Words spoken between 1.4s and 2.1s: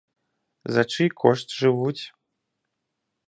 жывуць?